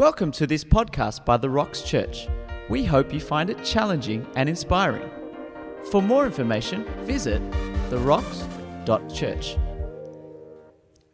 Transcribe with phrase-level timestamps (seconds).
[0.00, 2.26] Welcome to this podcast by The Rocks Church.
[2.70, 5.10] We hope you find it challenging and inspiring.
[5.90, 7.42] For more information, visit
[7.90, 9.58] therocks.church.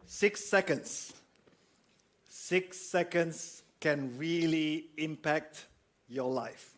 [0.04, 1.14] Six seconds.
[2.28, 5.66] Six seconds can really impact
[6.06, 6.76] your life.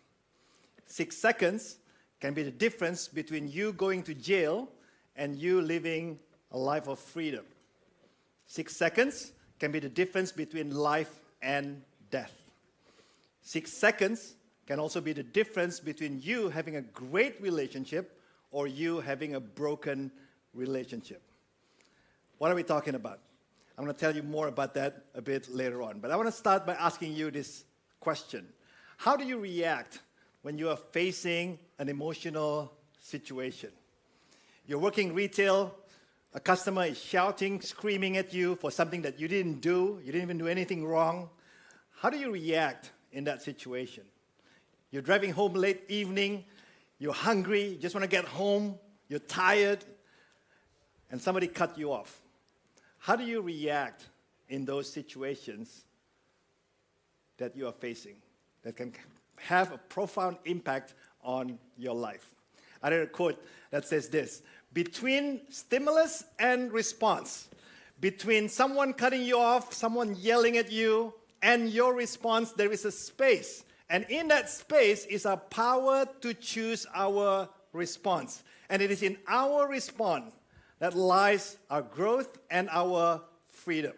[0.87, 1.77] Six seconds
[2.21, 4.71] can be the difference between you going to jail
[5.15, 6.19] and you living
[6.53, 7.45] a life of freedom.
[8.47, 12.33] Six seconds can be the difference between life and death.
[13.43, 14.35] Six seconds
[14.67, 19.41] can also be the difference between you having a great relationship or you having a
[19.41, 20.11] broken
[20.55, 21.23] relationship.
[22.39, 23.21] What are we talking about?
[23.77, 26.01] I'm going to tell you more about that a bit later on.
[26.01, 27.65] But I want to start by asking you this
[28.01, 28.47] question
[28.97, 30.01] How do you react
[30.43, 33.71] when you are facing an emotional situation?
[34.67, 35.75] You're working retail,
[36.35, 40.25] a customer is shouting, screaming at you for something that you didn't do, you didn't
[40.25, 41.31] even do anything wrong.
[42.01, 44.05] How do you react in that situation?
[44.93, 46.45] You're driving home late evening,
[47.01, 48.79] you're hungry, you just want to get home,
[49.09, 49.85] you're tired,
[51.11, 52.21] and somebody cut you off.
[52.99, 54.07] How do you react
[54.49, 55.85] in those situations
[57.37, 58.17] that you are facing
[58.63, 58.93] that can
[59.37, 62.35] have a profound impact on your life?
[62.81, 64.43] I read a quote that says this
[64.73, 67.49] Between stimulus and response,
[68.01, 72.93] between someone cutting you off, someone yelling at you, and your response, there is a
[72.93, 73.65] space.
[73.91, 78.43] And in that space is our power to choose our response.
[78.69, 80.33] And it is in our response
[80.79, 83.95] that lies our growth and our freedom.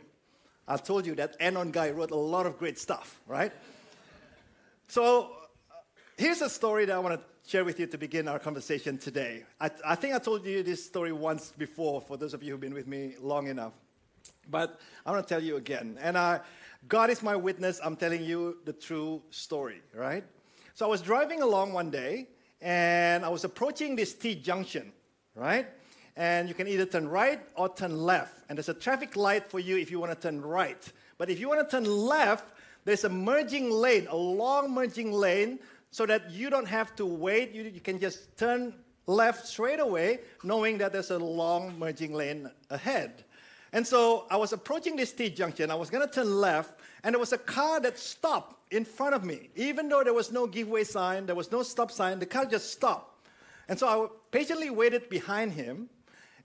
[0.69, 3.52] I told you that Anon guy wrote a lot of great stuff, right?
[4.86, 5.32] so
[6.16, 9.44] here's a story that I want to share with you to begin our conversation today.
[9.60, 12.60] I, I think I told you this story once before, for those of you who've
[12.60, 13.72] been with me long enough.
[14.48, 15.98] But I want to tell you again.
[16.00, 16.41] And I,
[16.89, 17.81] God is my witness.
[17.84, 20.25] I'm telling you the true story, right?
[20.75, 22.28] So I was driving along one day
[22.61, 24.92] and I was approaching this T junction,
[25.34, 25.66] right?
[26.16, 28.44] And you can either turn right or turn left.
[28.49, 30.93] And there's a traffic light for you if you want to turn right.
[31.19, 32.54] But if you want to turn left,
[32.84, 35.59] there's a merging lane, a long merging lane,
[35.91, 37.53] so that you don't have to wait.
[37.53, 38.75] You, you can just turn
[39.06, 43.25] left straight away, knowing that there's a long merging lane ahead.
[43.72, 45.70] And so I was approaching this T junction.
[45.70, 49.14] I was going to turn left, and there was a car that stopped in front
[49.14, 49.50] of me.
[49.56, 52.72] Even though there was no giveaway sign, there was no stop sign, the car just
[52.72, 53.26] stopped.
[53.69, 55.88] And so I patiently waited behind him.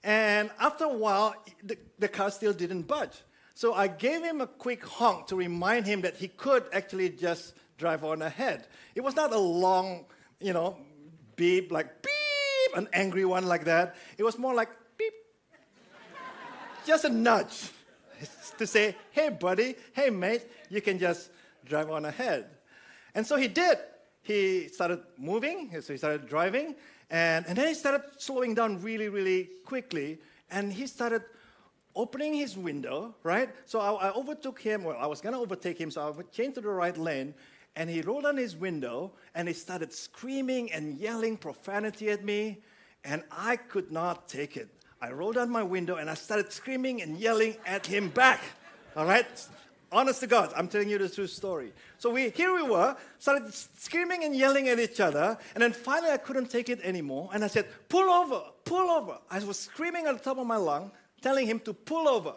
[0.03, 3.23] And after a while, the, the car still didn't budge.
[3.55, 7.55] So I gave him a quick honk to remind him that he could actually just
[7.77, 8.67] drive on ahead.
[8.93, 10.05] It was not a long,
[10.39, 10.77] you know,
[11.35, 13.95] beep, like beep, an angry one like that.
[14.17, 14.69] It was more like
[16.85, 17.69] just a nudge
[18.57, 21.29] to say, hey, buddy, hey, mate, you can just
[21.65, 22.45] drive on ahead.
[23.13, 23.77] And so he did.
[24.21, 26.75] He started moving, so he started driving,
[27.11, 30.17] and, and then he started slowing down really, really quickly,
[30.49, 31.21] and he started
[31.95, 33.49] opening his window, right?
[33.65, 36.61] So I, I overtook him, well, I was gonna overtake him, so I changed to
[36.61, 37.35] the right lane,
[37.75, 42.63] and he rolled down his window, and he started screaming and yelling profanity at me,
[43.03, 44.74] and I could not take it.
[45.01, 48.41] I rolled down my window and I started screaming and yelling at him back.
[48.95, 49.27] All right?
[49.91, 51.71] Honest to God, I'm telling you the true story.
[51.99, 56.11] So we, here we were, started screaming and yelling at each other, and then finally
[56.11, 60.07] I couldn't take it anymore, and I said, "Pull over, pull over!" I was screaming
[60.07, 60.91] at the top of my lung,
[61.21, 62.33] telling him to pull over,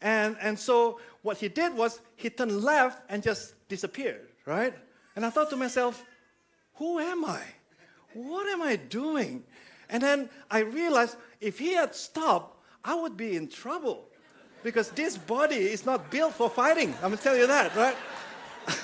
[0.00, 4.74] and and so what he did was he turned left and just disappeared, right?
[5.16, 6.04] And I thought to myself,
[6.74, 7.42] "Who am I?
[8.12, 9.42] What am I doing?"
[9.88, 14.06] And then I realized if he had stopped, I would be in trouble
[14.62, 16.94] because this body is not built for fighting.
[16.94, 17.96] I'm gonna tell you that, right?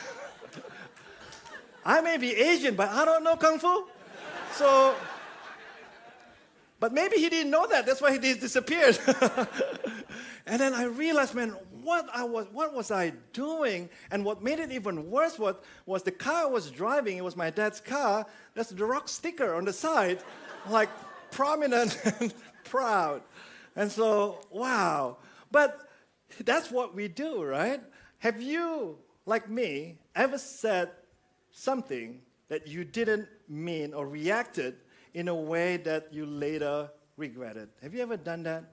[1.85, 3.87] I may be Asian, but I don't know Kung Fu.
[4.53, 4.95] So,
[6.79, 7.87] but maybe he didn't know that.
[7.87, 8.99] That's why he disappeared.
[10.47, 13.89] and then I realized, man, what I was, what was I doing?
[14.11, 15.57] And what made it even worse was,
[15.87, 17.17] was the car I was driving.
[17.17, 18.27] It was my dad's car.
[18.55, 20.23] There's the rock sticker on the side,
[20.69, 20.91] like
[21.31, 22.35] prominent and
[22.65, 23.23] proud.
[23.77, 25.19] And so, wow.
[25.51, 25.89] But
[26.45, 27.81] that's what we do, right?
[28.19, 30.91] Have you, like me, ever said
[31.53, 34.77] something that you didn't mean or reacted
[35.15, 37.69] in a way that you later regretted?
[37.83, 38.65] Have you ever done that?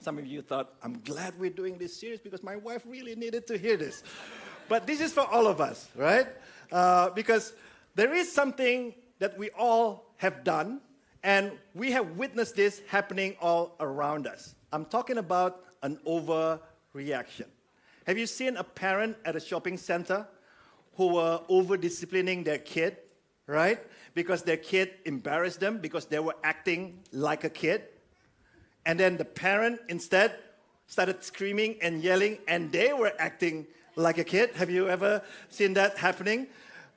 [0.00, 3.46] Some of you thought, I'm glad we're doing this series because my wife really needed
[3.46, 4.02] to hear this.
[4.68, 6.26] but this is for all of us, right?
[6.70, 7.54] Uh, because
[7.94, 10.80] there is something that we all have done
[11.26, 14.54] and we have witnessed this happening all around us.
[14.72, 17.46] I'm talking about an overreaction.
[18.06, 20.24] Have you seen a parent at a shopping center
[20.94, 22.96] who were over disciplining their kid,
[23.48, 23.80] right?
[24.14, 27.82] Because their kid embarrassed them because they were acting like a kid?
[28.86, 30.38] And then the parent instead
[30.86, 34.50] started screaming and yelling, and they were acting like a kid.
[34.54, 36.46] Have you ever seen that happening?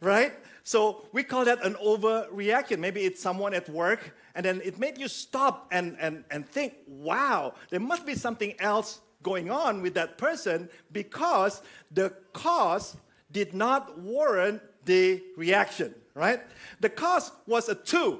[0.02, 0.34] Right?
[0.70, 2.78] So we call that an overreaction.
[2.78, 6.76] Maybe it's someone at work, and then it made you stop and, and, and think,
[6.86, 12.96] wow, there must be something else going on with that person because the cause
[13.32, 16.42] did not warrant the reaction, right?
[16.82, 18.20] The cause was a two,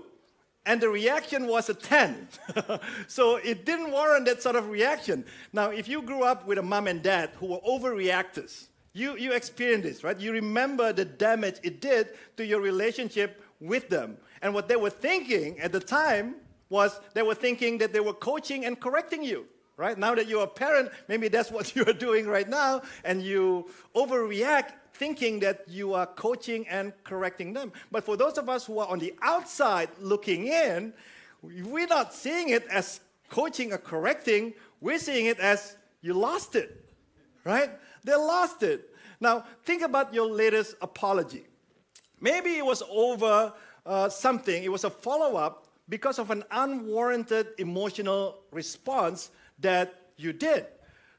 [0.66, 2.30] and the reaction was a 10.
[3.08, 5.24] so it didn't warrant that sort of reaction.
[5.54, 8.70] Now, if you grew up with a mom and dad who were overreactors,
[9.00, 10.20] you, you experienced this, right?
[10.20, 14.18] You remember the damage it did to your relationship with them.
[14.42, 16.36] And what they were thinking at the time
[16.70, 19.46] was they were thinking that they were coaching and correcting you,
[19.78, 19.98] right?
[19.98, 24.74] Now that you're a parent, maybe that's what you're doing right now, and you overreact
[24.94, 27.72] thinking that you are coaching and correcting them.
[27.92, 30.94] But for those of us who are on the outside looking in,
[31.42, 33.00] we're not seeing it as
[33.30, 36.86] coaching or correcting, we're seeing it as you lost it,
[37.46, 37.72] right?
[38.04, 38.89] They lost it.
[39.20, 41.46] Now, think about your latest apology.
[42.22, 43.54] Maybe it was over
[43.86, 50.34] uh, something, it was a follow up because of an unwarranted emotional response that you
[50.34, 50.68] did.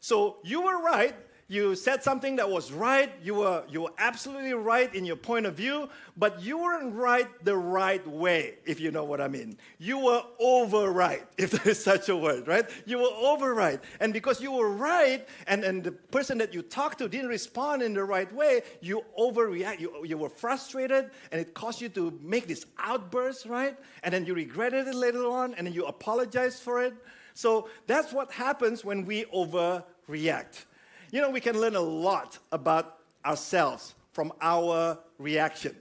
[0.00, 1.14] So you were right,
[1.50, 5.46] you said something that was right, you were, you were absolutely right in your point
[5.46, 9.58] of view, but you weren't right the right way, if you know what I mean.
[9.76, 12.70] You were over right, if there is such a word, right?
[12.86, 13.80] You were over right.
[13.98, 17.82] And because you were right, and, and the person that you talked to didn't respond
[17.82, 19.80] in the right way, you overreact.
[19.80, 23.76] You, you were frustrated, and it caused you to make this outburst, right?
[24.04, 26.94] And then you regretted it later on, and then you apologized for it.
[27.34, 30.66] So that's what happens when we overreact.
[31.12, 35.74] You know, we can learn a lot about ourselves from our reaction.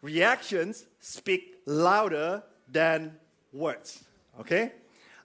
[0.00, 3.14] Reactions speak louder than
[3.52, 4.02] words,
[4.40, 4.72] okay?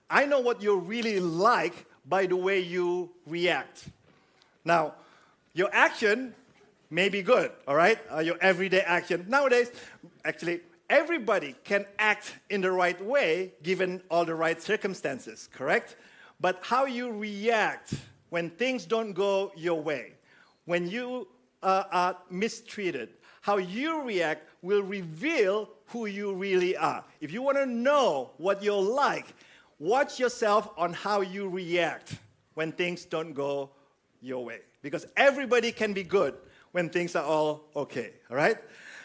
[0.09, 3.85] I know what you're really like by the way you react.
[4.65, 4.95] Now,
[5.53, 6.35] your action
[6.89, 7.99] may be good, all right?
[8.13, 9.25] Uh, your everyday action.
[9.29, 9.71] Nowadays,
[10.25, 15.95] actually, everybody can act in the right way given all the right circumstances, correct?
[16.41, 17.93] But how you react
[18.31, 20.13] when things don't go your way,
[20.65, 21.27] when you
[21.61, 23.09] uh, are mistreated,
[23.41, 27.03] how you react will reveal who you really are.
[27.19, 29.25] If you want to know what you're like,
[29.79, 32.15] watch yourself on how you react
[32.53, 33.69] when things don't go
[34.21, 34.59] your way.
[34.81, 36.33] Because everybody can be good
[36.71, 38.57] when things are all okay, all right?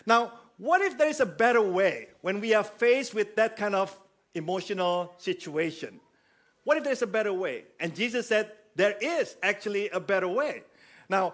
[0.07, 3.75] Now, what if there is a better way when we are faced with that kind
[3.75, 3.95] of
[4.35, 5.99] emotional situation?
[6.63, 7.65] What if there's a better way?
[7.81, 10.63] And Jesus said, there is actually a better way.
[11.09, 11.33] Now,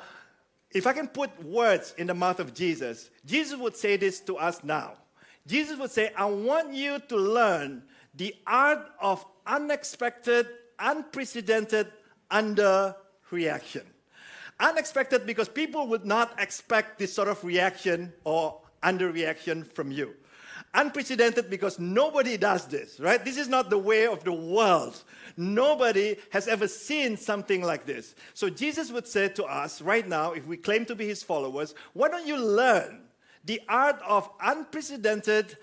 [0.71, 4.39] if I can put words in the mouth of Jesus, Jesus would say this to
[4.39, 4.95] us now.
[5.47, 7.83] Jesus would say, I want you to learn
[8.15, 10.47] the art of unexpected,
[10.79, 11.93] unprecedented
[12.31, 12.95] under
[13.31, 13.83] reaction.
[14.61, 20.15] Unexpected because people would not expect this sort of reaction or underreaction from you.
[20.75, 23.23] Unprecedented because nobody does this, right?
[23.23, 25.03] This is not the way of the world.
[25.37, 28.15] Nobody has ever seen something like this.
[28.33, 31.75] So Jesus would say to us right now, if we claim to be his followers,
[31.93, 33.03] why don't you learn
[33.45, 35.59] the art of unprecedented,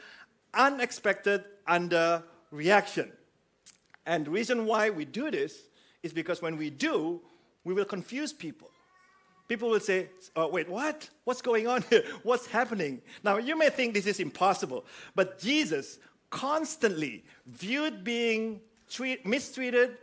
[0.53, 3.11] unexpected under reaction?
[4.05, 5.57] And the reason why we do this
[6.03, 7.21] is because when we do,
[7.63, 8.69] we will confuse people.
[9.49, 11.09] People will say, oh, wait, what?
[11.23, 12.03] What's going on here?
[12.23, 13.01] What's happening?
[13.23, 15.97] Now, you may think this is impossible, but Jesus
[16.29, 19.97] constantly viewed being treat, mistreated.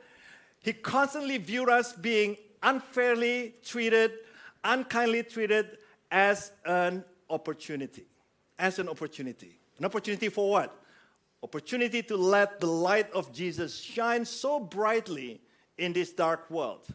[0.65, 4.15] He constantly viewed us being unfairly treated,
[4.65, 5.79] unkindly treated
[6.11, 8.05] as an opportunity.
[8.59, 9.57] As an opportunity.
[9.79, 10.77] An opportunity for what?
[11.45, 15.41] Opportunity to let the light of Jesus shine so brightly
[15.79, 16.89] in this dark world.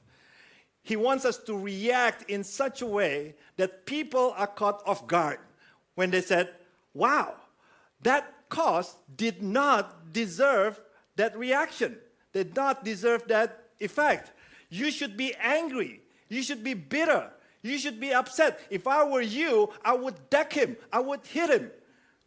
[0.83, 5.39] He wants us to react in such a way that people are caught off guard
[5.95, 6.49] when they said,
[6.93, 7.35] Wow,
[8.01, 10.79] that cause did not deserve
[11.15, 11.97] that reaction,
[12.33, 14.31] did not deserve that effect.
[14.69, 16.01] You should be angry.
[16.29, 17.29] You should be bitter.
[17.61, 18.59] You should be upset.
[18.69, 21.71] If I were you, I would deck him, I would hit him.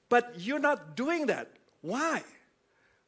[0.08, 1.50] But you're not doing that.
[1.80, 2.23] Why?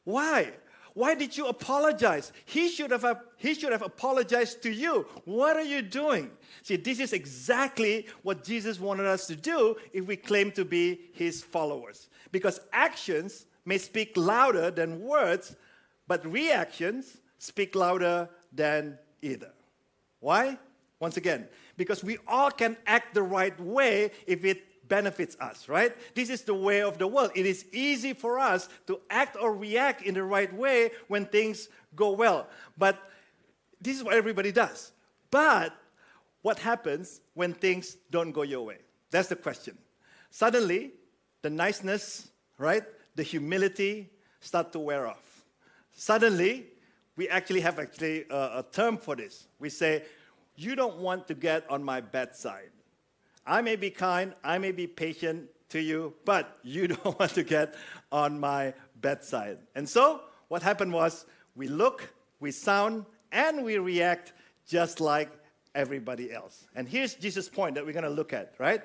[0.05, 0.53] Why?
[0.97, 2.33] Why did you apologize?
[2.47, 3.05] He should have,
[3.37, 5.07] he should have apologized to you.
[5.27, 6.31] What are you doing?
[6.63, 10.99] See, this is exactly what Jesus wanted us to do if we claim to be
[11.13, 12.09] his followers.
[12.33, 15.55] Because actions may speak louder than words,
[16.09, 19.53] but reactions speak louder than either.
[20.21, 20.57] Why?
[20.99, 25.95] Once again, because we all can act the right way if it benefits us, right?
[26.15, 27.31] This is the way of the world.
[27.35, 31.69] It is easy for us to act or react in the right way when things
[31.95, 32.49] go well.
[32.77, 32.99] But
[33.81, 34.93] this is what everybody does.
[35.31, 35.73] But
[36.43, 38.79] what happens when things don't go your way?
[39.11, 39.77] That's the question.
[40.31, 40.93] Suddenly,
[41.43, 42.29] the niceness,
[42.59, 45.45] right, the humility start to wear off.
[45.93, 46.67] Suddenly,
[47.17, 49.49] we actually have actually a, a term for this.
[49.59, 50.05] We say,
[50.55, 52.71] you don't want to get on my bad side.
[53.47, 57.45] I may be kind, I may be patient to you, but you don't want to
[57.45, 57.75] get
[58.11, 59.59] on my bedside.
[59.75, 64.33] And so, what happened was we look, we sound, and we react
[64.67, 65.31] just like
[65.75, 66.67] everybody else.
[66.75, 68.83] And here's Jesus' point that we're going to look at, right?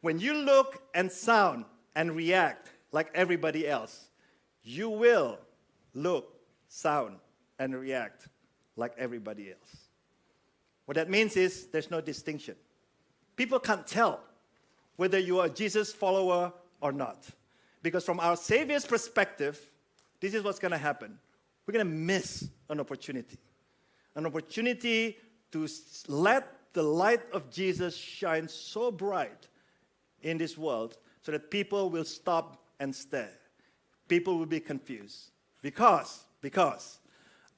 [0.00, 1.64] When you look and sound
[1.94, 4.08] and react like everybody else,
[4.62, 5.38] you will
[5.94, 6.34] look,
[6.68, 7.16] sound,
[7.58, 8.28] and react
[8.76, 9.88] like everybody else.
[10.86, 12.56] What that means is there's no distinction.
[13.40, 14.20] People can't tell
[14.96, 17.26] whether you are a Jesus follower or not.
[17.82, 19.58] Because from our Savior's perspective,
[20.20, 21.18] this is what's going to happen.
[21.64, 23.38] We're going to miss an opportunity.
[24.14, 25.16] An opportunity
[25.52, 25.66] to
[26.06, 29.48] let the light of Jesus shine so bright
[30.20, 33.32] in this world so that people will stop and stare.
[34.06, 35.30] People will be confused.
[35.62, 36.98] Because, because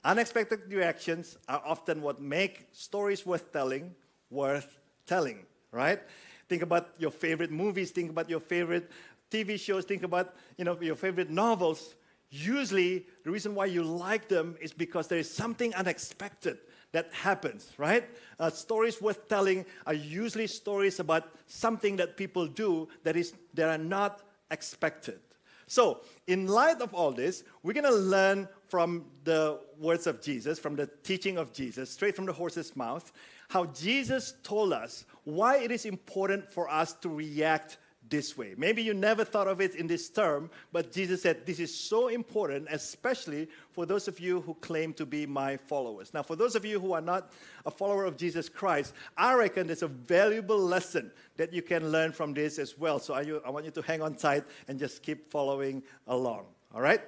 [0.04, 3.96] unexpected reactions are often what make stories worth telling
[4.30, 6.00] worth telling, right?
[6.48, 8.90] Think about your favorite movies, think about your favorite
[9.30, 11.94] TV shows, think about you know, your favorite novels.
[12.30, 16.58] Usually, the reason why you like them is because there is something unexpected
[16.92, 18.04] that happens, right?
[18.38, 23.68] Uh, stories worth telling are usually stories about something that people do that is that
[23.68, 25.18] are not expected.
[25.66, 30.58] So, in light of all this, we're going to learn from the words of Jesus,
[30.58, 33.10] from the teaching of Jesus, straight from the horse's mouth,
[33.48, 38.54] how Jesus told us why it is important for us to react this way.
[38.58, 42.08] Maybe you never thought of it in this term, but Jesus said this is so
[42.08, 46.12] important, especially for those of you who claim to be my followers.
[46.12, 47.32] Now, for those of you who are not
[47.64, 52.12] a follower of Jesus Christ, I reckon there's a valuable lesson that you can learn
[52.12, 52.98] from this as well.
[52.98, 56.44] So I, I want you to hang on tight and just keep following along.
[56.74, 57.00] All right?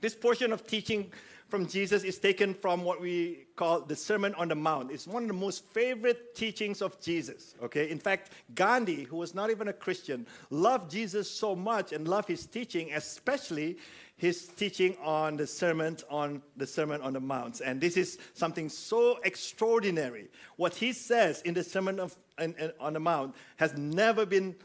[0.00, 1.12] This portion of teaching
[1.52, 4.90] from Jesus is taken from what we call the Sermon on the Mount.
[4.90, 7.54] It's one of the most favorite teachings of Jesus.
[7.62, 12.08] Okay, in fact, Gandhi, who was not even a Christian, loved Jesus so much and
[12.08, 13.76] loved his teaching, especially
[14.16, 17.60] his teaching on the sermon on the Sermon on the Mount.
[17.60, 20.30] And this is something so extraordinary.
[20.56, 24.56] What he says in the Sermon of, in, in, on the Mount has never been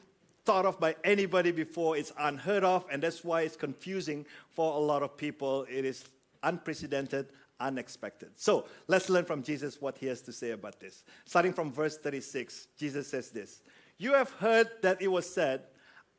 [0.46, 1.98] thought of by anybody before.
[1.98, 5.66] It's unheard of, and that's why it's confusing for a lot of people.
[5.70, 6.06] It is
[6.48, 7.28] unprecedented,
[7.60, 8.30] unexpected.
[8.36, 11.04] So let's learn from Jesus what he has to say about this.
[11.26, 13.62] Starting from verse 36, Jesus says this
[13.98, 15.64] You have heard that it was said,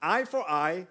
[0.03, 0.87] eye for eye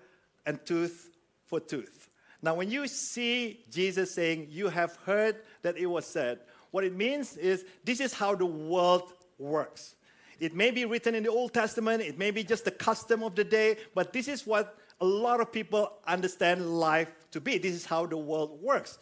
[0.45, 1.09] and tooth
[1.45, 2.09] for tooth.
[2.41, 6.39] Now, when you see Jesus saying, You have heard that it was said,
[6.71, 9.95] what it means is this is how the world works.
[10.39, 13.35] It may be written in the Old Testament, it may be just the custom of
[13.35, 17.57] the day, but this is what a lot of people understand life to be.
[17.57, 18.99] This is how the world works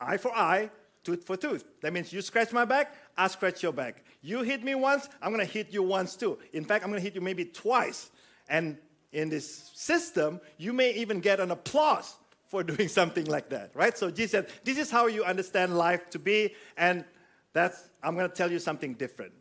[0.00, 0.70] eye for eye,
[1.04, 1.64] tooth for tooth.
[1.82, 4.04] That means you scratch my back, I scratch your back.
[4.22, 6.38] You hit me once, I'm gonna hit you once too.
[6.52, 8.10] In fact, I'm gonna hit you maybe twice.
[8.48, 8.78] And
[9.12, 13.96] in this system, you may even get an applause for doing something like that, right?
[13.96, 17.04] So Jesus said, This is how you understand life to be, and
[17.52, 19.32] that's, I'm gonna tell you something different.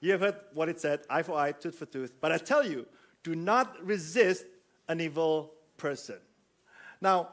[0.00, 2.12] You have heard what it said eye for eye, tooth for tooth.
[2.20, 2.86] But I tell you,
[3.22, 4.44] do not resist
[4.88, 6.16] an evil person.
[7.00, 7.30] Now,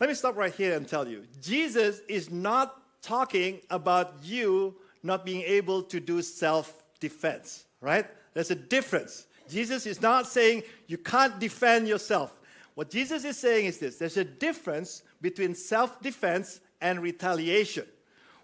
[0.00, 5.24] let me stop right here and tell you Jesus is not talking about you not
[5.24, 8.06] being able to do self defense, right?
[8.34, 9.26] There's a difference.
[9.48, 12.34] Jesus is not saying you can't defend yourself.
[12.74, 17.86] What Jesus is saying is this there's a difference between self defense and retaliation.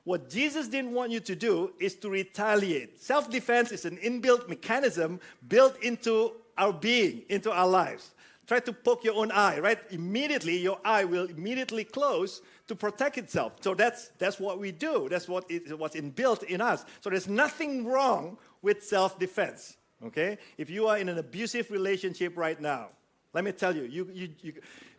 [0.05, 3.01] What Jesus didn't want you to do is to retaliate.
[3.01, 8.14] Self defense is an inbuilt mechanism built into our being, into our lives
[8.47, 9.79] try to poke your own eye, right?
[9.91, 13.57] Immediately, your eye will immediately close to protect itself.
[13.61, 15.09] So that's, that's what we do.
[15.09, 16.85] That's what is, what's inbuilt in us.
[17.01, 20.39] So there's nothing wrong with self defense, okay?
[20.59, 22.89] If you are in an abusive relationship right now,
[23.33, 24.53] let me tell you, you, you, you,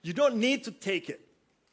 [0.03, 1.21] you don't need to take it,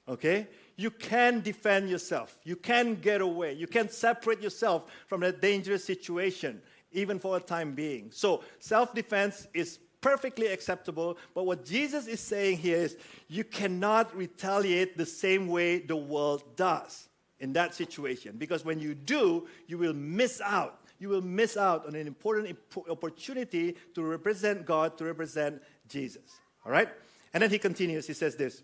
[0.09, 0.49] okay?
[0.77, 2.39] You can defend yourself.
[2.45, 3.53] You can get away.
[3.53, 6.63] You can separate yourself from that dangerous situation,
[6.93, 8.11] even for a time being.
[8.11, 11.17] So self defense is perfectly acceptable.
[11.35, 16.43] But what Jesus is saying here is you cannot retaliate the same way the world
[16.57, 17.09] does
[17.41, 18.37] in that situation.
[18.37, 20.81] Because when you do, you will miss out.
[20.99, 22.57] you will miss out on an important
[22.89, 26.23] opportunity to represent God, to represent Jesus.
[26.65, 26.89] All right?
[27.35, 28.63] And then he continues, he says this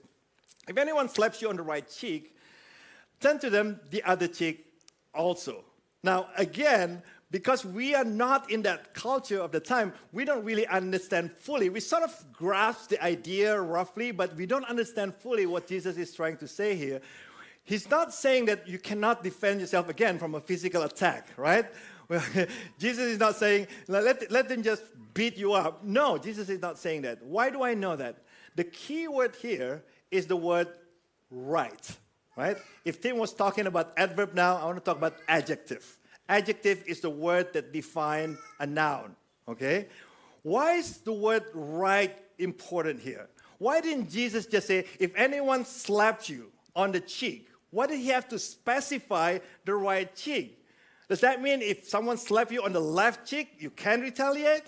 [0.69, 2.37] If anyone slaps you on the right cheek,
[3.21, 4.67] turn to them the other cheek
[5.15, 5.65] also.
[6.05, 10.67] Now, again, because we are not in that culture of the time, we don't really
[10.67, 11.69] understand fully.
[11.69, 16.15] We sort of grasp the idea roughly, but we don't understand fully what Jesus is
[16.15, 17.01] trying to say here.
[17.65, 21.67] He's not saying that you cannot defend yourself again from a physical attack, right?
[22.09, 22.25] Well,
[22.79, 24.83] Jesus is not saying, let, let them just
[25.13, 25.85] beat you up.
[25.85, 27.23] No, Jesus is not saying that.
[27.23, 28.23] Why do I know that?
[28.57, 30.69] The key word here is the word
[31.31, 31.97] right,
[32.37, 32.57] right?
[32.87, 35.98] If Tim was talking about adverb now, I want to talk about adjective.
[36.29, 39.17] Adjective is the word that defines a noun.
[39.49, 39.87] Okay?
[40.43, 43.29] Why is the word right important here?
[43.59, 48.09] Why didn't Jesus just say, if anyone slaps you on the cheek, why did he
[48.09, 50.65] have to specify the right cheek?
[51.09, 54.63] Does that mean if someone slaps you on the left cheek, you can retaliate?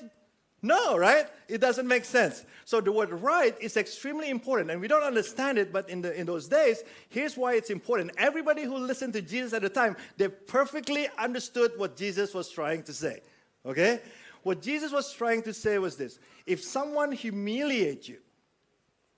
[0.62, 1.26] No, right?
[1.48, 2.44] It doesn't make sense.
[2.66, 6.12] So the word right is extremely important, and we don't understand it, but in, the,
[6.18, 8.10] in those days, here's why it's important.
[8.18, 12.82] Everybody who listened to Jesus at the time, they perfectly understood what Jesus was trying
[12.84, 13.20] to say.
[13.64, 14.00] Okay?
[14.42, 18.18] What Jesus was trying to say was this if someone humiliates you,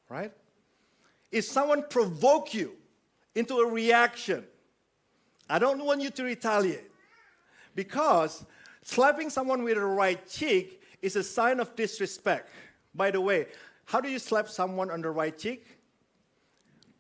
[0.09, 0.33] right?
[1.31, 2.73] If someone provoke you
[3.35, 4.45] into a reaction,
[5.49, 6.91] I don't want you to retaliate.
[7.75, 8.45] Because
[8.83, 12.49] slapping someone with the right cheek is a sign of disrespect.
[12.95, 13.49] By the way,
[13.85, 15.67] how do you slap someone on the right cheek?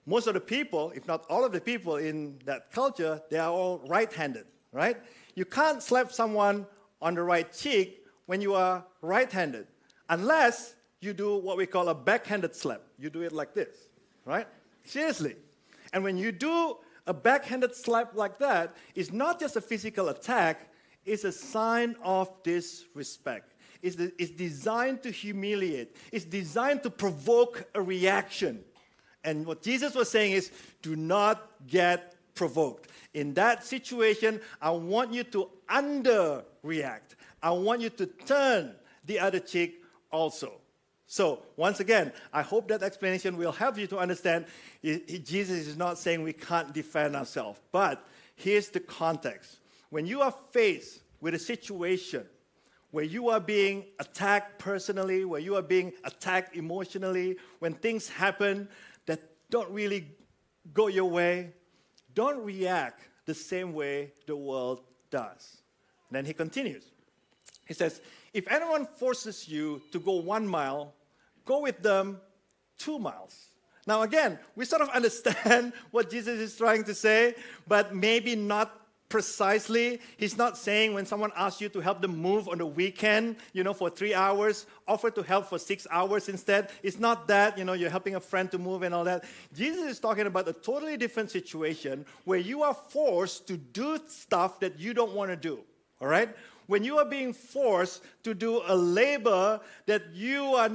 [0.04, 3.50] Most of the people, if not all of the people in that culture, they are
[3.50, 4.96] all right handed, right?
[5.36, 6.66] You can't slap someone
[7.00, 9.68] on the right cheek when you are right handed,
[10.08, 12.82] unless you do what we call a backhanded slap.
[12.98, 13.88] You do it like this,
[14.24, 14.46] right?
[14.84, 15.36] Seriously.
[15.92, 20.72] And when you do a backhanded slap like that, it's not just a physical attack,
[21.04, 23.51] it's a sign of disrespect
[23.82, 28.64] is, the, is designed to humiliate, it's designed to provoke a reaction.
[29.24, 32.90] And what Jesus was saying is do not get provoked.
[33.14, 37.16] In that situation, I want you to underreact.
[37.42, 40.54] I want you to turn the other cheek also.
[41.06, 44.46] So, once again, I hope that explanation will help you to understand
[44.82, 47.60] Jesus is not saying we can't defend ourselves.
[47.70, 48.02] But
[48.34, 49.58] here's the context.
[49.90, 52.24] When you are faced with a situation
[52.92, 58.68] where you are being attacked personally, where you are being attacked emotionally, when things happen
[59.06, 60.06] that don't really
[60.72, 61.52] go your way,
[62.14, 65.62] don't react the same way the world does.
[66.08, 66.84] And then he continues.
[67.66, 68.02] He says,
[68.34, 70.92] If anyone forces you to go one mile,
[71.46, 72.20] go with them
[72.76, 73.48] two miles.
[73.86, 77.34] Now, again, we sort of understand what Jesus is trying to say,
[77.66, 78.81] but maybe not
[79.12, 80.00] precisely.
[80.16, 83.62] He's not saying when someone asks you to help them move on the weekend, you
[83.62, 86.70] know, for three hours, offer to help for six hours instead.
[86.82, 89.24] It's not that, you know, you're helping a friend to move and all that.
[89.54, 94.58] Jesus is talking about a totally different situation where you are forced to do stuff
[94.60, 95.60] that you don't want to do.
[96.00, 96.34] All right?
[96.66, 100.70] When you are being forced to do a labor that you are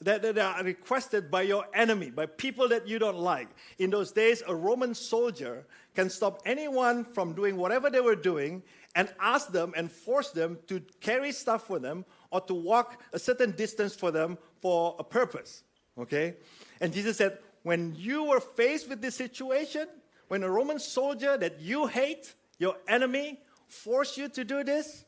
[0.00, 3.48] that, that are requested by your enemy, by people that you don't like.
[3.78, 8.62] In those days, a Roman soldier can stop anyone from doing whatever they were doing
[8.94, 13.18] and ask them and force them to carry stuff for them or to walk a
[13.18, 15.64] certain distance for them for a purpose.
[15.98, 16.36] Okay?
[16.80, 19.88] And Jesus said, when you were faced with this situation,
[20.28, 25.04] when a Roman soldier that you hate, your enemy, force you to do this,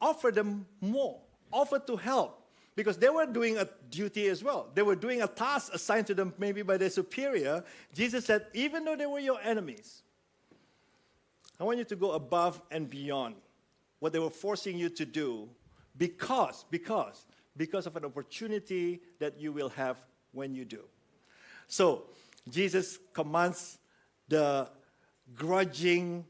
[0.00, 1.20] offer them more,
[1.52, 2.37] offer to help
[2.78, 4.68] because they were doing a duty as well.
[4.72, 7.64] They were doing a task assigned to them maybe by their superior.
[7.92, 10.02] Jesus said, even though they were your enemies,
[11.58, 13.34] I want you to go above and beyond
[13.98, 15.48] what they were forcing you to do
[15.96, 19.96] because, because, because of an opportunity that you will have
[20.30, 20.84] when you do.
[21.66, 22.04] So,
[22.48, 23.78] Jesus commands
[24.28, 24.68] the
[25.34, 26.24] grudging,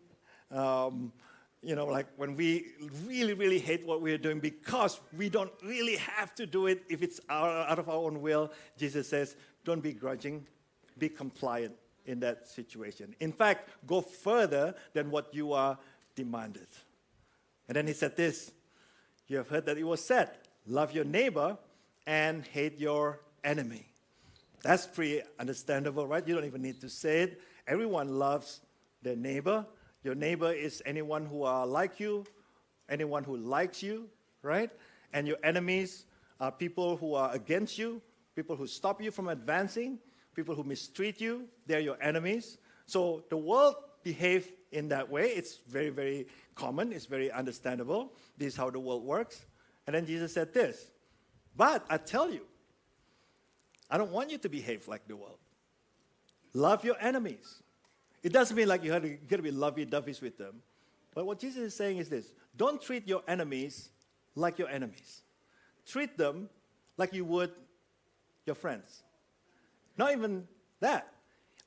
[0.51, 1.13] um,
[1.63, 2.67] you know, like when we
[3.05, 7.03] really, really hate what we're doing because we don't really have to do it if
[7.03, 10.47] it's out of our own will, Jesus says, don't be grudging,
[10.99, 11.75] be compliant
[12.07, 13.15] in that situation.
[13.21, 15.79] In fact, go further than what you are
[16.15, 16.69] demanded.
[17.67, 18.53] And then he said this
[19.27, 20.31] You have heard that it was said,
[20.67, 21.59] love your neighbor
[22.07, 23.87] and hate your enemy.
[24.63, 26.27] That's pretty understandable, right?
[26.27, 27.41] You don't even need to say it.
[27.67, 28.61] Everyone loves
[29.03, 29.67] their neighbor
[30.03, 32.25] your neighbor is anyone who are like you,
[32.89, 34.09] anyone who likes you,
[34.43, 34.71] right?
[35.13, 36.05] And your enemies
[36.41, 38.01] are people who are against you,
[38.37, 39.99] people who stop you from advancing,
[40.35, 41.49] people who mistreat you.
[41.67, 42.59] They're your enemies.
[42.87, 45.31] So the world behaves in that way.
[45.31, 48.13] It's very, very common, it's very understandable.
[48.37, 49.45] This is how the world works.
[49.87, 50.91] And then Jesus said this
[51.57, 52.43] But I tell you,
[53.91, 55.39] I don't want you to behave like the world.
[56.55, 57.63] Love your enemies.
[58.23, 60.63] It doesn't mean like you have to, be lovey doveys with them.
[61.15, 63.91] But what Jesus is saying is this don't treat your enemies
[64.35, 65.23] like your enemies.
[65.87, 66.49] Treat them
[66.97, 67.53] like you would
[68.45, 69.03] your friends.
[69.97, 70.47] Not even
[70.81, 71.13] that.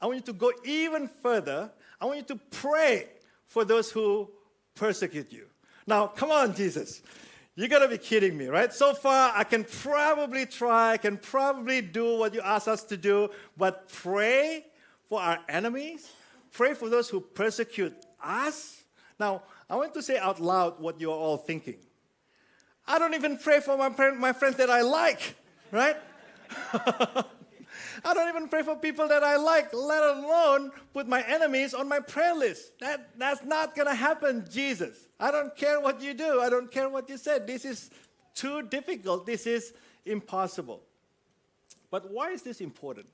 [0.01, 1.71] I want you to go even further.
[1.99, 3.07] I want you to pray
[3.45, 4.29] for those who
[4.75, 5.45] persecute you.
[5.85, 7.01] Now, come on, Jesus.
[7.55, 8.73] You gotta be kidding me, right?
[8.73, 12.97] So far, I can probably try, I can probably do what you ask us to
[12.97, 14.65] do, but pray
[15.09, 16.09] for our enemies?
[16.51, 18.83] Pray for those who persecute us?
[19.19, 21.77] Now, I want to say out loud what you're all thinking.
[22.87, 25.35] I don't even pray for my, my friends that I like,
[25.71, 25.95] right?
[28.03, 31.87] I don't even pray for people that I like, let alone put my enemies on
[31.87, 32.79] my prayer list.
[32.79, 35.07] That, that's not going to happen, Jesus.
[35.19, 36.41] I don't care what you do.
[36.41, 37.47] I don't care what you said.
[37.47, 37.91] This is
[38.33, 39.25] too difficult.
[39.25, 39.73] This is
[40.05, 40.81] impossible.
[41.91, 43.07] But why is this important?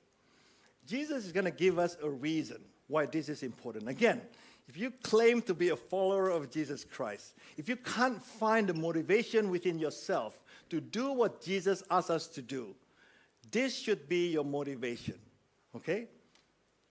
[0.86, 3.88] Jesus is going to give us a reason why this is important.
[3.88, 4.20] Again,
[4.68, 8.74] if you claim to be a follower of Jesus Christ, if you can't find the
[8.74, 12.74] motivation within yourself to do what Jesus asks us to do,
[13.50, 15.14] this should be your motivation.
[15.74, 16.06] Okay?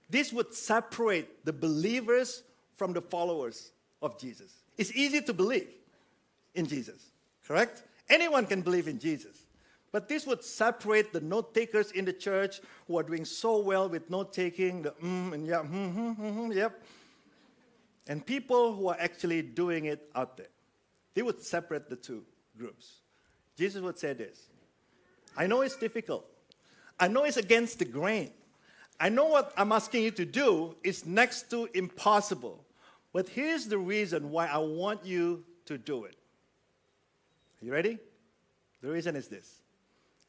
[0.10, 2.44] This would separate the believers
[2.76, 4.52] from the followers of Jesus.
[4.78, 5.68] It's easy to believe
[6.56, 7.12] in Jesus,
[7.48, 7.84] correct?
[8.10, 9.47] Anyone can believe in Jesus.
[9.92, 13.88] But this would separate the note takers in the church who are doing so well
[13.88, 16.84] with note taking, the mm and yeah, mm, mm, yep,
[18.08, 20.50] and people who are actually doing it out there.
[21.14, 22.24] They would separate the two
[22.58, 22.98] groups.
[23.58, 24.48] Jesus would say this
[25.36, 26.26] I know it's difficult.
[27.00, 28.32] I know it's against the grain.
[29.00, 32.66] I know what I'm asking you to do is next to impossible.
[33.14, 36.16] But here's the reason why I want you to do it.
[37.62, 38.00] Are you ready?
[38.82, 39.62] The reason is this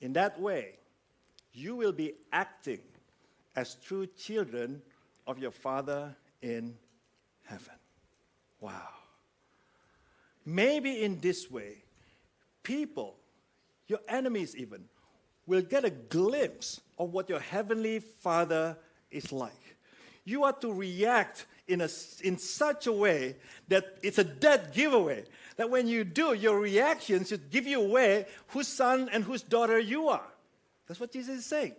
[0.01, 0.75] in that way,
[1.53, 2.81] you will be acting
[3.57, 4.81] as true children
[5.27, 6.77] of your Father in
[7.45, 7.75] heaven.
[8.61, 8.89] Wow.
[10.45, 11.83] Maybe in this way,
[12.63, 13.17] people,
[13.87, 14.85] your enemies even,
[15.47, 18.77] will get a glimpse of what your heavenly Father
[19.11, 19.77] is like.
[20.25, 21.89] You are to react in, a,
[22.25, 23.37] in such a way
[23.69, 25.25] that it's a dead giveaway.
[25.57, 29.79] That when you do, your reaction should give you away whose son and whose daughter
[29.79, 30.27] you are.
[30.87, 31.75] That's what Jesus is saying.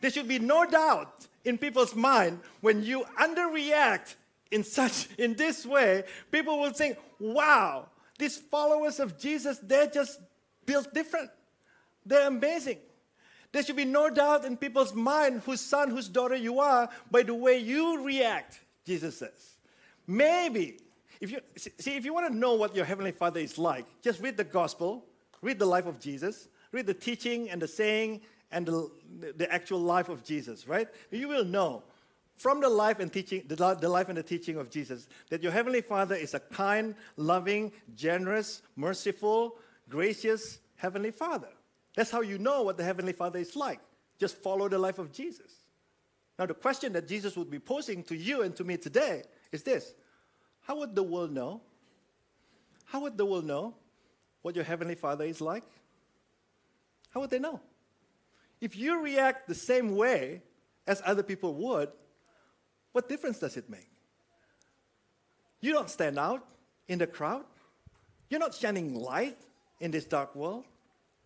[0.00, 4.14] There should be no doubt in people's mind when you underreact
[4.50, 7.86] in such in this way, people will think, wow,
[8.18, 10.20] these followers of Jesus, they're just
[10.66, 11.30] built different.
[12.04, 12.78] They're amazing.
[13.52, 17.22] There should be no doubt in people's mind whose son, whose daughter you are by
[17.22, 19.54] the way you react Jesus says.
[20.08, 20.80] Maybe,
[21.20, 24.20] if you see, if you want to know what your Heavenly Father is like, just
[24.20, 25.04] read the gospel,
[25.42, 28.90] read the life of Jesus, read the teaching and the saying and the,
[29.36, 30.88] the actual life of Jesus, right?
[31.12, 31.84] You will know
[32.36, 35.52] from the life and teaching, the, the life and the teaching of Jesus, that your
[35.52, 39.56] Heavenly Father is a kind, loving, generous, merciful,
[39.88, 41.50] gracious Heavenly Father.
[41.94, 43.78] That's how you know what the Heavenly Father is like.
[44.18, 45.60] Just follow the life of Jesus.
[46.40, 49.62] Now, the question that Jesus would be posing to you and to me today is
[49.62, 49.92] this
[50.62, 51.60] How would the world know?
[52.86, 53.74] How would the world know
[54.40, 55.64] what your Heavenly Father is like?
[57.10, 57.60] How would they know?
[58.58, 60.40] If you react the same way
[60.86, 61.90] as other people would,
[62.92, 63.90] what difference does it make?
[65.60, 66.42] You don't stand out
[66.88, 67.44] in the crowd.
[68.30, 69.36] You're not shining light
[69.78, 70.64] in this dark world.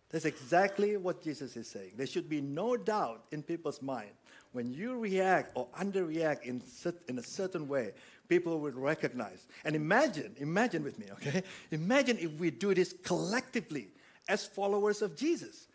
[0.09, 1.93] That's exactly what Jesus is saying.
[1.95, 4.11] There should be no doubt in people's mind
[4.55, 6.61] when you react or underreact in,
[7.09, 7.91] in a certain way,
[8.29, 9.47] people will recognize.
[9.65, 11.43] And imagine, imagine with me, okay?
[11.71, 13.89] Imagine if we do this collectively
[14.29, 15.67] as followers of Jesus.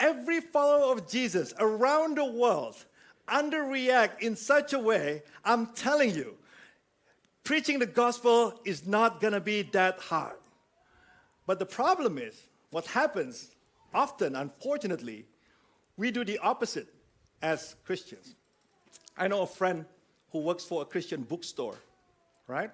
[0.00, 2.82] Every follower of Jesus around the world
[3.28, 6.38] underreact in such a way, I'm telling you,
[7.44, 10.38] preaching the gospel is not going to be that hard.
[11.46, 13.54] But the problem is, what happens
[13.92, 15.26] often, unfortunately,
[15.98, 16.88] we do the opposite
[17.42, 18.34] as Christians.
[19.16, 19.84] I know a friend
[20.32, 21.76] who works for a Christian bookstore,
[22.46, 22.70] right?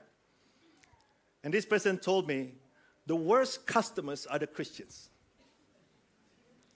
[1.42, 2.54] And this person told me
[3.06, 5.08] the worst customers are the Christians.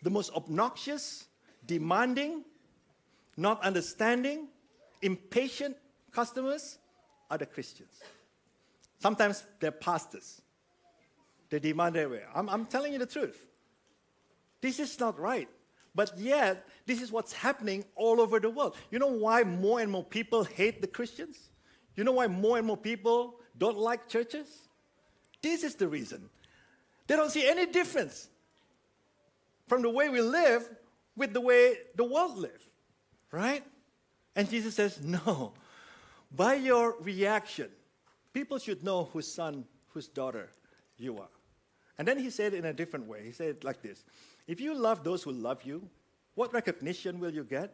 [0.02, 1.26] The most obnoxious,
[1.66, 2.44] demanding,
[3.36, 4.48] not understanding,
[5.02, 5.76] impatient
[6.12, 6.78] customers
[7.30, 7.92] are the Christians.
[8.98, 10.40] Sometimes they're pastors.
[11.48, 12.22] They demand their way.
[12.34, 13.46] I'm, I'm telling you the truth.
[14.60, 15.48] This is not right.
[15.94, 18.76] But yet, this is what's happening all over the world.
[18.90, 21.50] You know why more and more people hate the Christians?
[21.96, 24.46] You know why more and more people don't like churches?
[25.42, 26.30] This is the reason.
[27.06, 28.28] They don't see any difference
[29.66, 30.68] from the way we live
[31.16, 32.68] with the way the world live,
[33.32, 33.64] right?
[34.36, 35.52] And Jesus says, no.
[36.30, 37.68] By your reaction,
[38.32, 40.50] people should know whose son, whose daughter
[40.96, 41.28] you are.
[41.98, 43.24] And then he said in a different way.
[43.24, 44.04] He said like this
[44.50, 45.88] If you love those who love you,
[46.34, 47.72] what recognition will you get?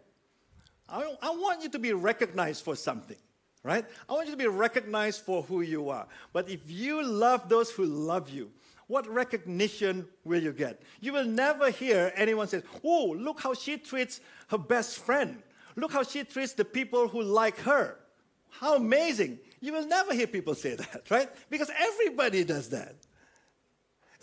[0.87, 3.17] I, I want you to be recognized for something,
[3.63, 3.87] right?
[4.07, 6.07] I want you to be recognized for who you are.
[6.35, 8.51] But if you love those who love you,
[8.89, 10.83] what recognition will you get?
[11.01, 15.43] You will never hear anyone say, Oh, look how she treats her best friend.
[15.77, 17.97] Look how she treats the people who like her.
[18.51, 19.39] How amazing.
[19.63, 21.31] You will never hear people say that, right?
[21.49, 22.97] Because everybody does that.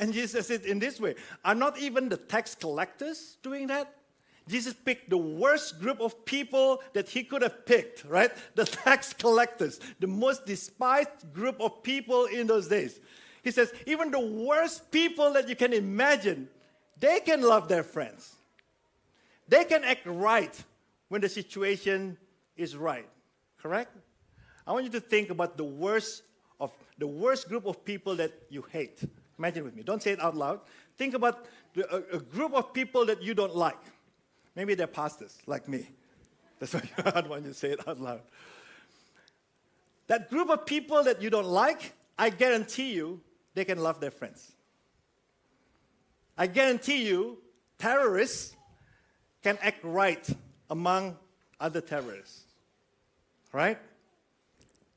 [0.04, 3.96] And Jesus said in this way Are not even the tax collectors doing that?
[4.50, 8.30] Jesus picked the worst group of people that he could have picked, right?
[8.56, 13.00] The tax collectors, the most despised group of people in those days.
[13.44, 16.50] He says, even the worst people that you can imagine,
[17.00, 18.36] they can love their friends.
[19.48, 20.54] They can act right
[21.08, 22.18] when the situation
[22.58, 23.08] is right.
[23.58, 23.96] Correct?
[24.68, 26.24] I want you to think about the worst
[26.60, 29.02] of the worst group of people that you hate.
[29.38, 29.84] Imagine with me.
[29.84, 30.62] Don't say it out loud.
[30.98, 33.80] Think about the, a, a, group of people that you don't like.
[34.56, 35.88] Maybe they're pastors, like me.
[36.60, 38.22] That's why I don't want you to say it out loud.
[40.08, 43.22] That group of people that you don't like, I guarantee you,
[43.56, 44.52] they can love their friends.
[46.38, 47.38] I guarantee you,
[47.80, 48.56] terrorists
[49.44, 50.28] can act right
[50.70, 51.18] among
[51.60, 52.44] other terrorists.
[53.52, 53.78] Right?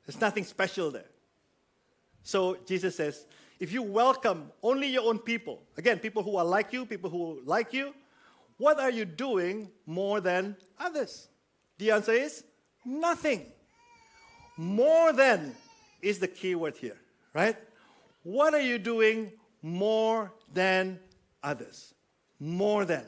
[0.05, 1.05] There's nothing special there.
[2.23, 3.25] So Jesus says,
[3.59, 7.41] if you welcome only your own people, again, people who are like you, people who
[7.45, 7.93] like you,
[8.57, 11.27] what are you doing more than others?
[11.77, 12.43] The answer is
[12.85, 13.45] nothing.
[14.57, 15.55] More than
[16.01, 16.97] is the key word here,
[17.33, 17.55] right?
[18.23, 20.99] What are you doing more than
[21.43, 21.93] others?
[22.39, 23.05] More than.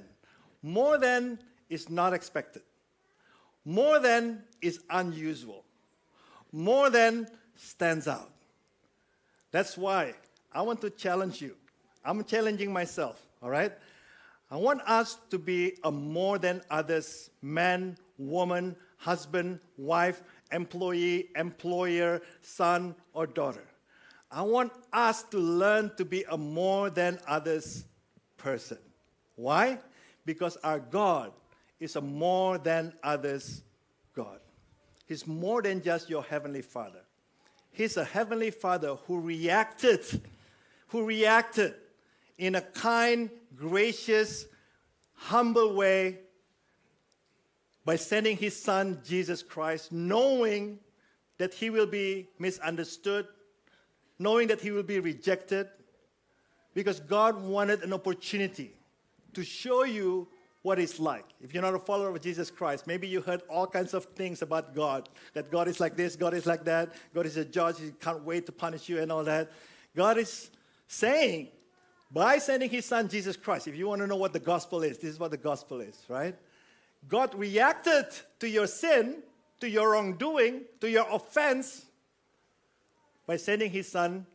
[0.62, 2.62] More than is not expected.
[3.66, 5.66] More than is unusual.
[6.52, 8.32] More than stands out.
[9.52, 10.14] That's why
[10.52, 11.56] I want to challenge you.
[12.04, 13.72] I'm challenging myself, all right?
[14.52, 22.22] I want us to be a more than others man, woman, husband, wife, employee, employer,
[22.42, 23.64] son, or daughter.
[24.32, 27.86] I want us to learn to be a more than others
[28.38, 28.78] person.
[29.36, 29.80] Why?
[30.26, 31.32] Because our God
[31.80, 33.64] is a more than others
[34.16, 34.40] God.
[35.08, 37.00] He's more than just your heavenly Father.
[37.72, 40.04] He's a heavenly Father who reacted,
[40.90, 41.74] who reacted
[42.38, 44.46] in a kind, gracious,
[45.14, 46.20] humble way
[47.86, 50.80] by sending his son Jesus Christ, knowing
[51.38, 53.28] that he will be misunderstood,
[54.20, 55.68] knowing that he will be rejected,
[56.74, 58.74] because God wanted an opportunity
[59.34, 60.28] to show you
[60.62, 61.26] what it's like.
[61.42, 64.42] If you're not a follower of Jesus Christ, maybe you heard all kinds of things
[64.42, 67.80] about God that God is like this, God is like that, God is a judge,
[67.80, 69.52] He can't wait to punish you, and all that.
[69.96, 70.52] God is
[70.90, 71.48] saying,
[72.12, 74.98] by sending His Son Jesus Christ, if you want to know what the gospel is,
[74.98, 76.36] this is what the gospel is, right?
[77.08, 78.06] God reacted
[78.40, 79.22] to your sin,
[79.62, 81.86] to your wrongdoing, to your offense
[83.28, 84.26] by sending His Son,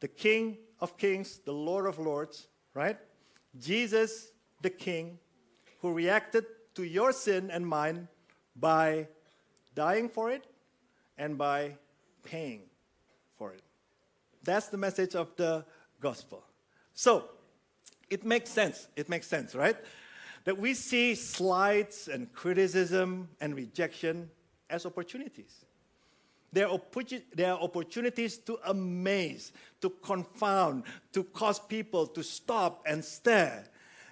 [0.00, 2.98] the King of Kings, the Lord of Lords, right?
[3.58, 5.18] Jesus, the King,
[5.80, 8.08] who reacted to your sin and mine
[8.56, 9.06] by
[9.76, 10.44] dying for it
[11.16, 11.76] and by
[12.24, 12.62] paying
[13.36, 13.62] for it.
[14.48, 15.64] That's the message of the
[16.00, 16.42] gospel.
[16.94, 17.24] So,
[18.10, 18.88] it makes sense.
[18.96, 19.76] It makes sense, right?
[20.44, 24.30] That we see slights and criticism and rejection
[24.70, 25.64] as opportunities.
[26.52, 26.80] They are,
[27.34, 33.66] they are opportunities to amaze, to confound, to cause people to stop and stare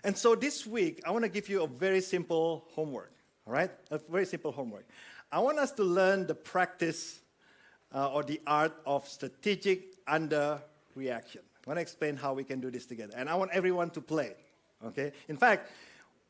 [0.07, 3.11] and so this week, I want to give you a very simple homework,
[3.45, 3.73] all right?
[3.91, 4.87] A very simple homework.
[5.33, 7.19] I want us to learn the practice
[7.95, 11.43] uh, or the art of strategic underreaction.
[11.67, 13.15] I want to explain how we can do this together.
[13.17, 14.35] And I want everyone to play,
[14.85, 15.13] okay?
[15.29, 15.71] In fact,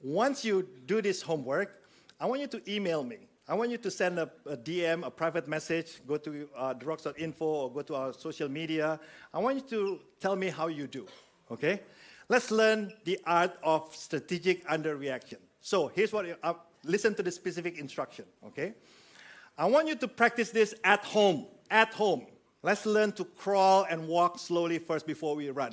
[0.02, 1.82] once you do this homework,
[2.18, 3.18] I want you to email me.
[3.48, 7.44] I want you to send a, a DM, a private message, go to uh, therocks.info
[7.44, 8.98] or go to our social media.
[9.32, 11.06] I want you to tell me how you do,
[11.50, 11.80] okay?
[12.28, 15.36] Let's learn the art of strategic underreaction.
[15.60, 18.74] So here's what, uh, listen to the specific instruction, okay?
[19.58, 22.26] I want you to practice this at home, at home.
[22.62, 25.72] Let's learn to crawl and walk slowly first before we run.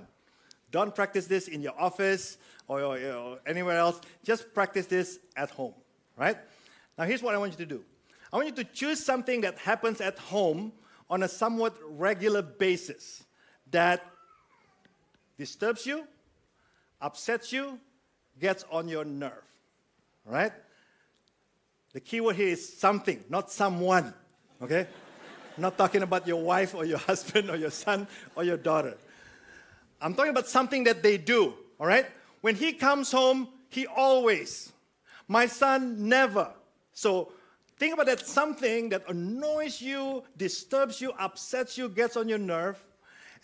[0.71, 3.99] Don't practice this in your office or, or, or anywhere else.
[4.23, 5.73] Just practice this at home,
[6.17, 6.37] right?
[6.97, 7.83] Now here's what I want you to do.
[8.31, 10.71] I want you to choose something that happens at home
[11.09, 13.23] on a somewhat regular basis
[13.69, 14.03] that
[15.37, 16.07] disturbs you,
[17.01, 17.79] upsets you,
[18.39, 19.43] gets on your nerve.
[20.25, 20.53] Right?
[21.93, 24.13] The key word here is something, not someone.
[24.61, 24.87] Okay?
[25.57, 28.97] not talking about your wife or your husband or your son or your daughter.
[30.01, 32.05] I'm talking about something that they do, all right?
[32.41, 34.71] When he comes home, he always.
[35.27, 36.51] My son never.
[36.93, 37.31] So
[37.77, 42.83] think about that something that annoys you, disturbs you, upsets you, gets on your nerve.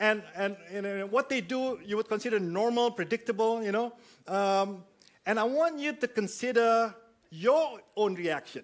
[0.02, 3.94] And, and, and what they do, you would consider normal, predictable, you know.
[4.28, 4.84] Um,
[5.26, 6.94] and I want you to consider
[7.30, 8.64] your own reaction.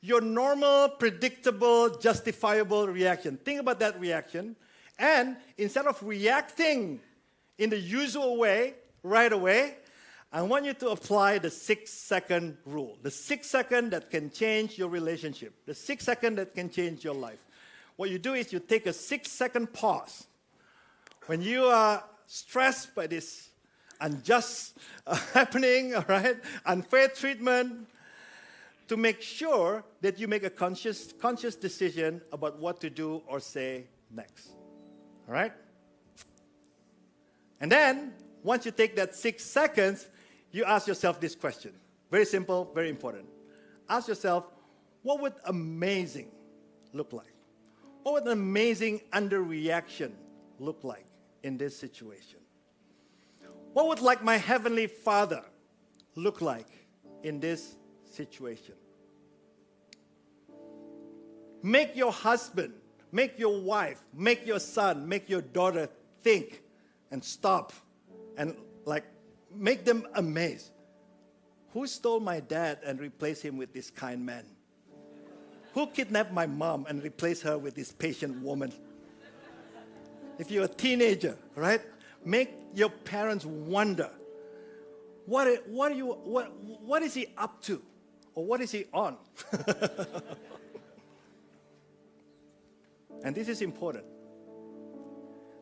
[0.00, 3.38] Your normal, predictable, justifiable reaction.
[3.38, 4.56] Think about that reaction.
[4.98, 7.00] And instead of reacting
[7.58, 9.76] in the usual way right away,
[10.32, 12.98] I want you to apply the six second rule.
[13.02, 17.14] The six second that can change your relationship, the six second that can change your
[17.14, 17.42] life.
[17.96, 20.26] What you do is you take a six second pause.
[21.26, 23.50] When you are stressed by this
[24.00, 27.88] unjust uh, happening, all right, unfair treatment,
[28.88, 33.40] to make sure that you make a conscious, conscious decision about what to do or
[33.40, 34.50] say next.
[35.28, 35.52] All right?
[37.60, 40.08] And then, once you take that six seconds,
[40.52, 41.72] you ask yourself this question.
[42.10, 43.26] Very simple, very important.
[43.88, 44.46] Ask yourself,
[45.02, 46.30] what would amazing
[46.92, 47.32] look like?
[48.02, 50.12] What would an amazing underreaction
[50.58, 51.06] look like
[51.42, 52.38] in this situation?
[53.76, 55.42] What would like my heavenly Father
[56.14, 56.66] look like
[57.22, 57.74] in this
[58.10, 58.74] situation?
[61.62, 62.72] Make your husband,
[63.12, 65.90] make your wife, make your son, make your daughter
[66.22, 66.62] think
[67.10, 67.74] and stop
[68.38, 69.04] and like
[69.54, 70.70] make them amazed.
[71.74, 74.46] Who stole my dad and replaced him with this kind man?
[75.74, 78.72] Who kidnapped my mom and replaced her with this patient woman?
[80.38, 81.82] If you're a teenager, right?
[82.26, 84.10] Make your parents wonder
[85.26, 87.80] what, what, you, what, what is he up to?
[88.34, 89.16] Or what is he on?
[93.24, 94.04] and this is important.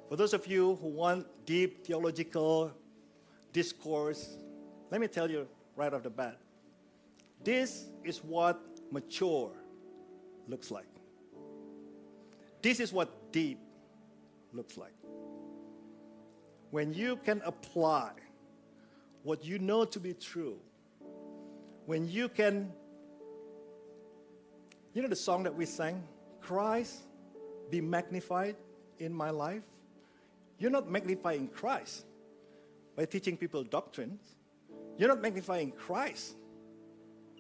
[0.09, 2.73] For those of you who want deep theological
[3.53, 4.39] discourse,
[4.91, 5.47] let me tell you
[5.77, 6.39] right off the bat
[7.45, 8.59] this is what
[8.91, 9.51] mature
[10.49, 10.89] looks like.
[12.63, 13.59] This is what deep
[14.55, 14.95] looks like.
[16.75, 18.11] When you can apply
[19.23, 20.59] what you know to be true,
[21.87, 22.73] when you can,
[24.93, 26.03] you know the song that we sang,
[26.41, 26.97] Christ
[27.71, 28.57] be magnified
[28.99, 29.63] in my life?
[30.59, 32.07] You're not magnifying Christ
[32.97, 34.35] by teaching people doctrines.
[34.99, 36.35] You're not magnifying Christ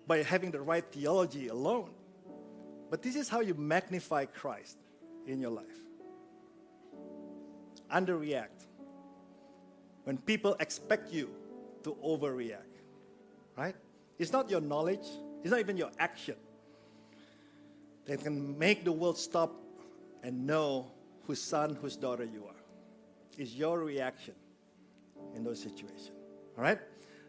[0.07, 1.91] by having the right theology alone.
[2.89, 4.79] But this is how you magnify Christ
[5.27, 5.81] in your life.
[7.93, 8.64] Underreact.
[10.05, 11.31] When people expect you
[11.83, 12.81] to overreact,
[13.57, 13.75] right?
[14.19, 15.07] It's not your knowledge,
[15.43, 16.37] it's not even your action
[18.07, 19.55] that can make the world stop
[20.23, 20.91] and know
[21.27, 22.55] whose son, whose daughter you are.
[23.39, 24.35] It's your reaction
[25.35, 26.11] in those situations.
[26.57, 26.79] All right?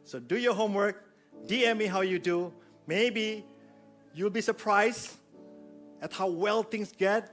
[0.03, 1.03] So do your homework.
[1.47, 2.53] DM me how you do.
[2.87, 3.45] Maybe
[4.13, 5.17] you'll be surprised
[6.01, 7.31] at how well things get.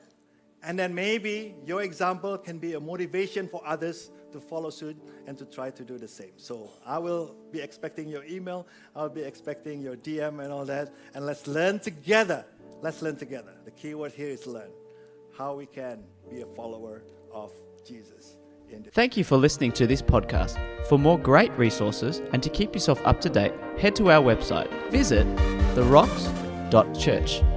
[0.63, 5.38] And then maybe your example can be a motivation for others to follow suit and
[5.38, 6.33] to try to do the same.
[6.37, 8.66] So I will be expecting your email.
[8.97, 10.92] I'll be expecting your DM and all that.
[11.14, 12.45] And let's learn together.
[12.81, 13.53] Let's learn together.
[13.64, 14.71] The key word here is learn.
[15.37, 17.53] How we can be a follower of
[17.87, 18.37] Jesus.
[18.92, 20.59] Thank you for listening to this podcast.
[20.87, 24.71] For more great resources and to keep yourself up to date, head to our website.
[24.90, 25.27] Visit
[25.75, 27.52] therocks.church.